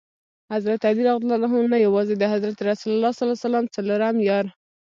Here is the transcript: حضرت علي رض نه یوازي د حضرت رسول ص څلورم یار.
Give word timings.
حضرت 0.53 0.81
علي 0.89 1.03
رض 1.07 1.23
نه 1.73 1.77
یوازي 1.85 2.15
د 2.19 2.23
حضرت 2.33 2.57
رسول 2.69 3.01
ص 3.17 3.19
څلورم 3.75 4.15
یار. 4.29 4.45